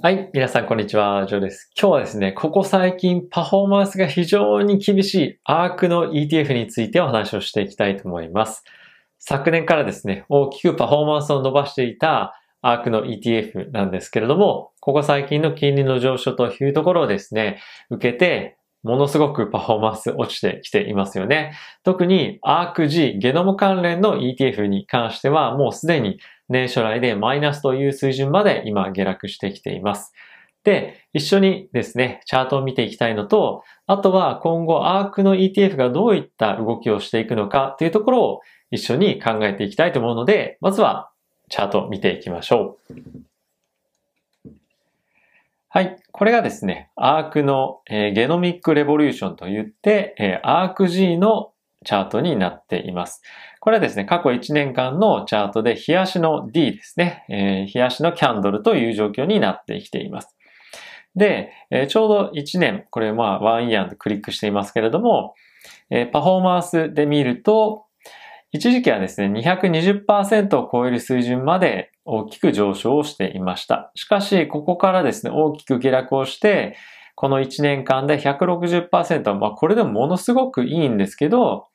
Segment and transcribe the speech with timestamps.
[0.00, 0.30] はい。
[0.32, 1.26] 皆さん、こんにちは。
[1.26, 1.72] ジョーです。
[1.76, 8.62] 今日はですね、ここ最近パフォーマンスが非常に厳しいアークの ETF についてお話をしていきたいと思います。
[9.18, 21.54] 昨年からですね、大きくパフォーマンスを伸ばしていたアークの ETF なんですけれども、ここ最近の金利の上昇というところをですね、受けて、ものすごくパフォーマンス落ちてきていますよね。
[21.82, 30.12] 特に ARKG ゲノム関連の ETF に関してはもうすでに年初来でマイナスという水準まで今下落してきています。
[30.64, 41.10] で、一緒にですね、チャートを見ていきたいのと、あとは今後アークの ETF がどういった動きをしていくのかというところを一緒に考えていきたいと思うので、まずは
[41.48, 42.94] チャートを見ていきましょう。
[45.70, 45.96] はい。
[46.12, 51.52] これがですね、アークの、えー、ゲノミックレボリューションといって、えー、アーク G の
[51.84, 53.22] チャートになっています。
[53.60, 60.36] これはですね、過去1年間のチャートで、冷やしの D ですね、えー、冷やしのキャンドルという状況になってきています。
[61.16, 65.34] で、えー、ちょうど1年、これまあワンイヤーでクリックしていますけれども、
[65.90, 67.86] えー、パフォーマンスで見ると、
[68.50, 73.90] 一時期はですね、220%を超える水準まで大きく上昇をしていました。
[73.94, 76.76] しかし、ここからですね、大きく下落をして、
[77.14, 81.66] この1年間で160%、まあこれでもものすごくいいんですけど、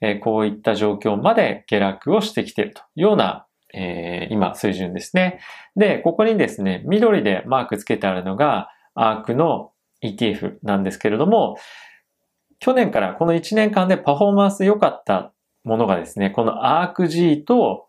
[0.00, 5.40] え、こういった状況まで下落をしてきているというような、えー、今水準ですね。
[5.74, 11.56] で、ここにですね、緑でマークつけてあるのが、アークの ETF なんですけれども、
[12.58, 15.32] 去年からこの1年間でパフォーマンス良かった
[15.64, 17.86] ものがですね、この ARC-G と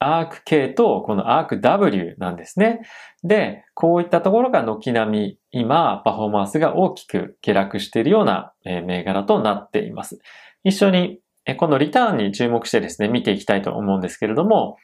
[0.00, 2.80] ARC-K とこの ARC-W なんですね。
[3.22, 10.18] で、こういったところが軒並み今パフォーマンスが大きく下落しているような銘柄となっています。
[10.64, 11.20] 一緒に
[11.54, 14.78] このリターンに注目してですね、見ていきたいと思うんですけれども、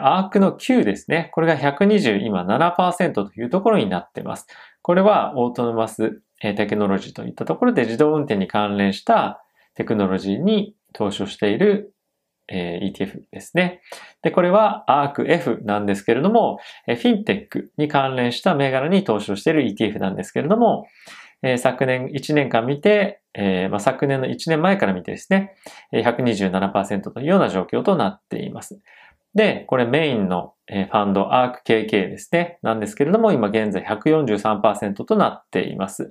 [0.00, 1.30] アークの9ですね。
[1.32, 4.46] これが120、今7%というところになっています。
[4.80, 11.94] これはオートノマステクノロジーといったところで自動運転に関連したテクノロジーに投資をしている
[12.50, 13.80] ETF ですね。
[14.22, 20.86] で、これは ARCF なんですけれども、フィンテックに関連した銘柄に投資をしている ETF なんですけれども、
[21.56, 25.54] 昨年1年間見て、えー、まあ、昨年の1年前から見てですね、
[25.92, 28.80] 127%というような状況となっています。
[29.34, 36.10] で、これメインのファンド ARCKK ですね、なんですけれども、今現在143%となっています。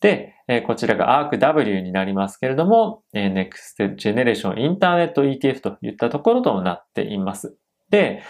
[0.00, 0.34] で、
[0.66, 7.56] こちらが ARCW になりますけれども、Next Generation Internet ETF といったところとなっています。
[7.90, 8.22] で、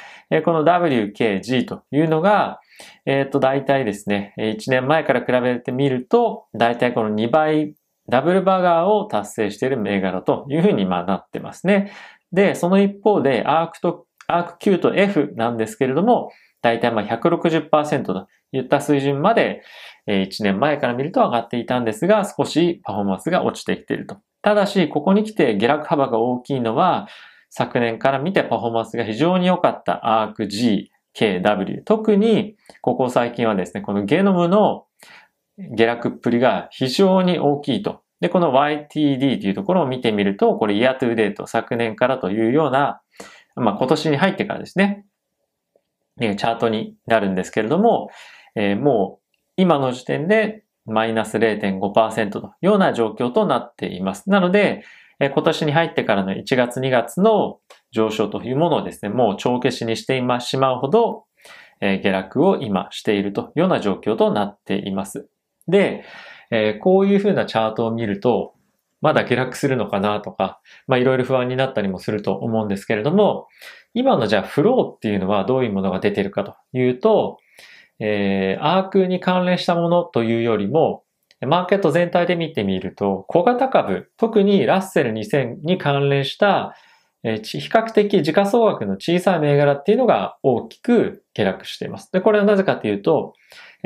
[0.45, 2.61] この WKG というのが、
[3.07, 7.75] えっ、ー、と、大体ですね、1年前から比べてみると、大体この2倍、
[8.09, 11.93] ダブルバガーを達成している銘柄というふうにまあなってますね。
[12.33, 16.31] で、その一方で、アークと、アーク Q と F なんですけれども、
[16.63, 19.63] 大体まあ160%といった水準まで、
[20.07, 24.17] 1年前から見ると上がっていたんですが、少しパフォーマンスが落ちてきていると。
[24.43, 27.09] ただし、ここに来て下落幅が大きいのは、
[27.49, 31.85] 昨年から見てパフォーマンスが非常に良かった ARC-G、KW。
[31.85, 34.87] 特に、ここ最近はですね、このゲノムの
[35.59, 38.03] 下落っぷりが非常に大きいと。
[38.21, 43.01] で、この YTD というところを見てみると、これ year to date 昨年からというような、
[43.57, 45.05] まあ今年に入ってからですね、
[46.19, 48.11] チャートになるんですけれども、
[48.55, 49.25] えー、もう
[49.57, 54.31] 今の時点でマイナス0.5%というような状況となっています。
[54.31, 54.85] なので、
[55.21, 57.59] 今年に入ってからの1月2月の
[57.93, 61.25] 上昇というものをですね、もう帳消しにしてしまうほど、
[61.81, 65.29] え下落を今しているというような状況となっています。
[65.69, 66.05] で、
[66.51, 68.55] えこういうふうなチャートを見ると、
[69.01, 73.49] まだ下落するのかなとか、まあいろいろ不安になったりもすると思うんですけれども、
[73.93, 77.39] 今のじゃあフローっていうのはどういうものが出てるかというと、
[78.01, 81.05] えー、アークに関連したものというよりも、
[81.41, 86.75] マーケット全体で見てみると、小型株、特にラッセル2000に関連した、
[87.25, 92.13] え比較的時価総額の小さい銘柄っていうのが大きく下落しています。
[92.13, 93.33] で、これはなぜかというと、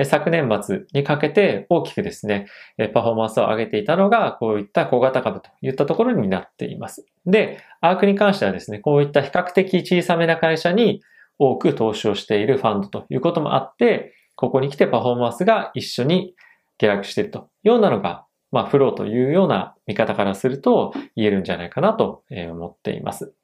[0.05, 2.49] 昨年末にかけて大きくですね、
[2.93, 7.07] パフォーマンスを上げていたのが、こういった小型株といったところになっています。
[7.27, 11.01] で、アークに関してはですね、こういった比較的小さめな会社に
[11.39, 16.35] 多く投資をしているファンドということもあって、ここに来てパフォーマンスが一緒に
[16.79, 23.35] 下落しているというようなのが、まあ、フローというような見方からすると言えるんじゃないかなと思っています。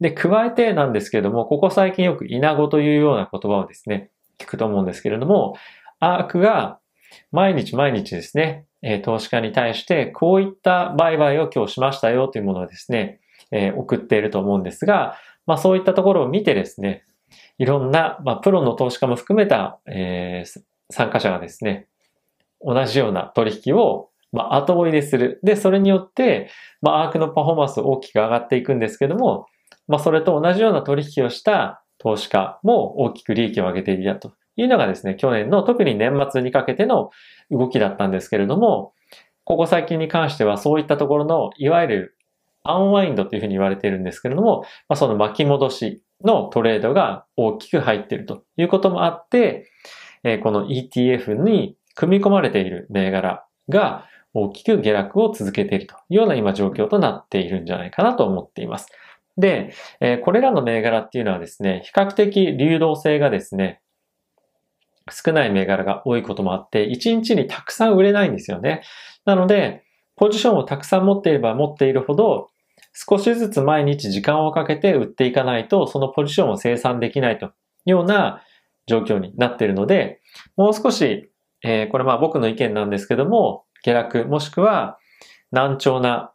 [0.00, 5.56] で、加えてなんですけれども、ここ最近よくイナゴというような言葉をですね、聞くと思うんですけれども、
[6.00, 6.78] アークが
[7.32, 8.64] 毎日毎日ですね、
[9.02, 13.20] 投資家に対してこういった売買を今日しましたよというものをですね、
[13.76, 15.16] 送っていると思うんですが、
[15.46, 17.04] まあそういったところを見てですね、
[17.58, 20.60] いろんな、まあプロの投資家も含めた、えー、
[20.90, 21.88] 参加者がですね、
[22.60, 25.40] 同じような取引を、まあ、後追いでする。
[25.42, 26.50] で、それによって、
[26.82, 29.46] まあ、アークのパフォーマンス大きく上がっていくんですけども、
[29.86, 37.10] まあ、それと同じような取引をした投資家も大きく利益を上げていたというのがですね、去年の特に年末にかけての
[37.50, 38.92] 動きだったんですけれども、
[39.44, 42.16] ここ最近に関してはそういったところの、いわゆる
[42.64, 49.70] アンワインドというふうに言われているんですけれども、まあ、その巻き戻しのトレードが大きく入っているということもあって、
[50.22, 58.88] えー、この ETF に組み込まれている銘柄が大きく下落を続けているというような今状況となっているんじゃないかなと思っています。
[59.36, 63.80] で、えー、これらの銘柄っていうのはですね、比較的流動性がですね、
[65.10, 68.82] 少ない銘柄が多いこともあって、1日にたくさん売れないんですよね。
[69.24, 69.84] なので、
[70.16, 72.50] ポジションをたくさん持っていれば持っているほど、
[72.92, 77.50] 少しずつ毎日時間をかけて売っていかないと、そのポジションを生産できないとい
[77.86, 78.42] うような
[78.86, 80.20] 状況になっているので、
[80.56, 81.30] もう少し、
[81.62, 84.98] えー、これまあ僕の意見なんですけども、下落もしくは
[85.50, 86.32] 難聴な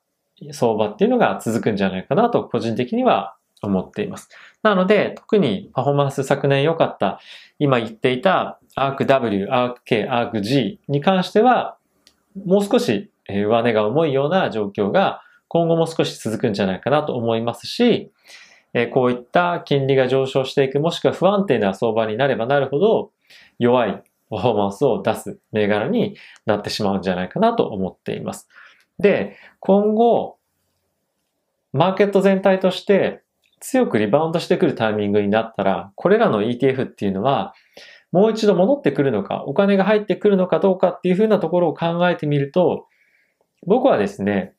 [0.51, 4.29] 相場っていうのが続くんじゃないかなと個人的には思っています。
[4.61, 7.19] なので、特にパフォーマンス昨年良かった、
[7.59, 11.77] 今言っていた ARCW、ARCK、ARCG に関しては、
[12.45, 18.11] もう少し上値が重いような状況が今後も少し続くんじゃないかなと思いますし、
[18.91, 23.11] こういった金利が上昇していく、もしくは不安定な相場になればなるほど、
[23.59, 24.03] 弱い
[24.35, 28.47] パフォーマンスを出す銘柄になってしまうんじゃないかなと思っています。
[28.99, 30.37] で、今後、
[31.71, 33.23] マーケット全体として
[33.59, 37.53] 強くリバウンドしてくるタイミングになったら、これらの ETF っていうのは、
[38.11, 42.87] もう一度戻ってくるのか、お金が入ってくるのかどうかっていうふうなところを考えてみると、
[43.65, 44.53] 僕はですね、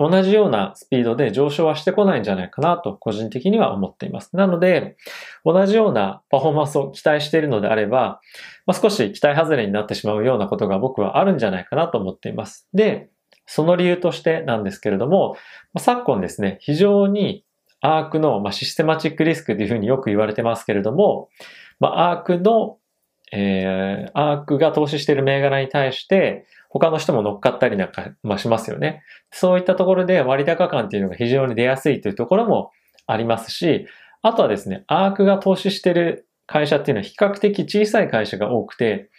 [0.00, 4.34] 同じようなスピードで上昇はしてこないんじゃないかなと個人的には思っています。
[4.34, 4.96] なので、
[5.44, 8.22] 同じようなパフォーマンスを期待しているのであれば、
[8.64, 12.66] まあ、少し期待外れになってしまうようなことが僕はあるんじゃないかなと思っています。
[12.72, 13.10] で、
[13.44, 15.36] その理由としてなんですけれども、
[15.78, 17.44] 昨今ですね、非常に
[17.82, 21.28] アークの、まあ、システマチックリスクというふうによく言われてますけれども、
[21.78, 22.78] まあ、アークの、
[23.32, 29.02] えー、アークが投資している銘柄に対して、他の人も乗っかったりなんか、まあ、しますよね。
[29.32, 32.70] そういったところで割高感っていうのが非常に出やすいというところも
[33.06, 33.86] ありますし、
[34.22, 39.10] あとはですね、アークが投資してる会社っていうのは比較的小さい会社が多くて、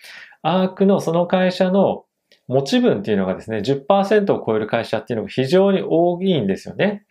[0.41, 2.05] アークのその会社の
[2.47, 7.05] 持ち分っていうのがですね、10%を超える会社っていうのが非常に多いんですよね。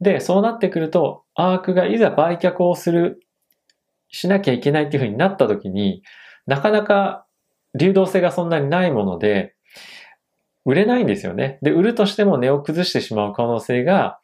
[0.00, 3.20] で、そうなってくると、アークがいざ売却をする、
[4.08, 6.02] しなきゃいけないっていうふうになった時に、
[6.46, 7.26] なかなか
[7.74, 9.53] 流動性がそんなにないもので、
[10.64, 11.58] 売れないんですよね。
[11.62, 14.18] で、売るとしても値を崩してしまう可能性が、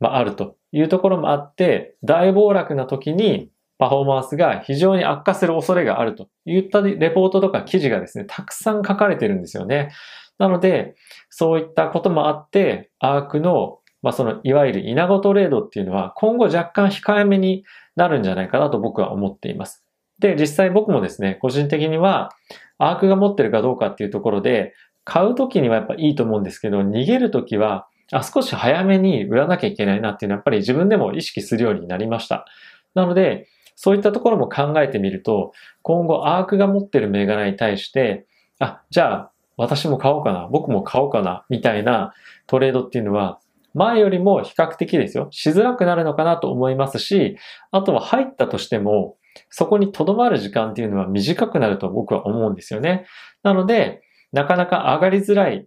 [0.00, 9.92] まあ、あるというところもあって、大暴落な時にパフォーマンスが非常に悪化する恐れがあるといったレポートとか記事がですね、たくさん書かれてるんですよね。
[10.38, 10.94] なので、
[11.30, 17.64] そういったこともあって、アークのまあそのいわゆる稲子トレードっていうのは今後若干控えめに
[17.96, 19.82] なるんじゃないかなと僕は思っています。
[20.18, 22.28] で、実際僕もですね、個人的には
[22.76, 32.46] アークが持ってるかどうかっていうところで買うときにはやっぱいいと思うんですけど、逃げるときはあ少し早めに売らなきゃいけないなっていうのはやっぱり自分でも意識するようになりました。
[32.94, 35.52] なので、そういったところも考えてみると、
[35.82, 38.26] 今後アークが持ってる銘柄に対して、
[38.60, 42.14] あ、じゃあ私も買おうかな、僕も買おうかな、みたいな
[42.46, 43.40] トレードっていうのは
[43.74, 47.36] 前よりも比較的ですよ、しづらくなるのかなと思いますし、
[47.72, 49.16] あとは入ったとしても、
[49.50, 53.06] そこに留まる時間っていうのは短くなると僕は思うんですよね。
[53.42, 54.02] なので、
[54.34, 55.66] なかなか上がりづらい、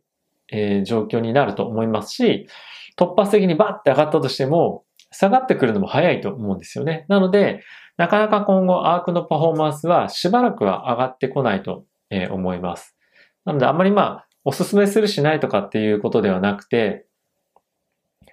[0.52, 2.48] えー、状況になると思いますし、
[2.98, 7.06] 突発的にバッて上がったとしても、下がってくるのも早いと思うんですよね。
[7.08, 7.62] なので、
[7.96, 11.86] なかなか今後アークのパフォーマンスはしばらくは上がってこないと
[12.30, 12.96] 思います。
[13.46, 17.07] なのであんまりまあ、おすすめするしないとかっていうことではなくて、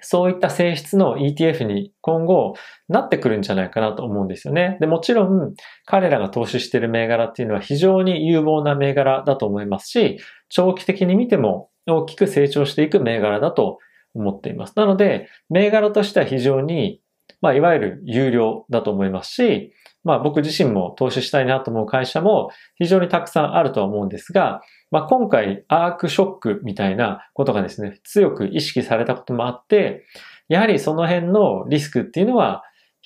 [0.05, 2.55] そういった性質の ETF に今後
[2.89, 4.77] なってくるんじゃないかなと思うんですよね。
[4.81, 5.55] で、もちろん
[5.87, 10.19] 彼らが投資している銘柄っていうのは非常に有望な銘柄だと思いますし、
[10.51, 13.79] 長期的に見ても大きく成長していく銘柄だと
[14.15, 14.75] 思っています。
[14.77, 17.01] なので、銘柄としては非常に、
[17.45, 30.07] まあ、いわゆる有料だと思いますし、まあ僕自身も投資したいなと思う会社も非常にたくさんあるとは思うんですが、まあ今回アークショックみたいなことがですね、強く意識されたこともあって、
[30.49, 32.63] やはりその辺のリスクっていうのは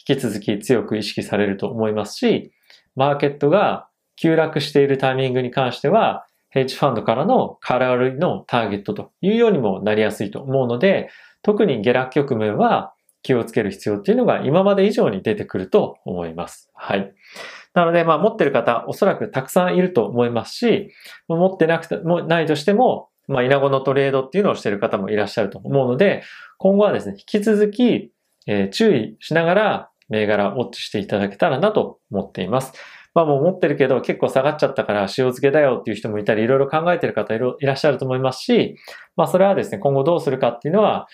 [0.07, 2.53] 引き続き強く意識されると思いますし、
[2.95, 11.11] マーケットが急落しているタイミングに関しては、ヘッジファンドからの空売りのターゲットというようにもなりやすいと思うので、
[11.43, 16.71] 特に下落局面は気をつける必要っていうのが今まで以上に出てくると思います。
[16.75, 17.13] はい。
[17.75, 20.91] なので、まあ持ってる方、おそらくたくさんいると思いますし、
[21.29, 26.23] 持ってなくてもないとしても、まあ、稲子のトレードっていうのをしてる方もいらっしゃると思うので、
[26.57, 28.11] 今後はですね、引き続き、
[28.47, 32.73] えー、注意しながら銘柄ウォッチしていただけたらなと思っています。
[33.15, 38.77] まあもう持ってるけど結構下がっちゃったから塩漬けだよっていう人もいたり、いろいろ考えてる方いらっしゃると思いますし、
[39.17, 41.07] まあそれはですね、今後どうするかっていうのは、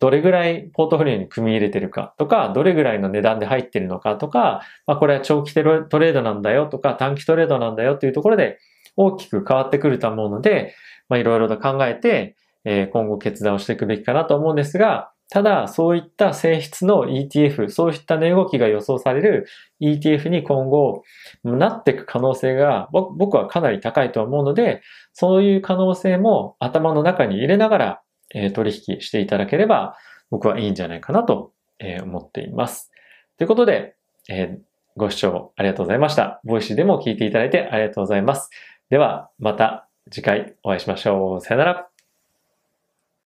[0.00, 8.58] どれぐらいポートフォリオに組み入れてるかとか、どれぐらいの値段で入ってるのかとか、まあこれは長期トレードなんだよとか、短期トレードなんだよっていうところで
[8.96, 10.74] 大きく変わってくると思うので、
[11.08, 19.46] まあいろいろと考えて、え今後決断をしていくべきかなと思うんですが、ただ、そういった性質の ETF、そういった値動きが予想される
[19.80, 21.04] ETF に今後
[21.44, 28.00] なっていく可能性が僕はかなり高いと思うので、そういう可能性も頭の中に入れながら
[28.34, 29.96] え取引していただければ
[30.30, 32.90] 僕はいいんじゃないかなと、え思っています。
[33.38, 33.96] ということで、
[34.28, 34.58] え
[34.96, 36.40] ご視聴ありがとうございました。
[36.44, 38.50] Voicy でも聞いていただいてありがとうございます。
[38.90, 41.40] では、また次回お会いしましょう。
[41.40, 41.89] さよなら。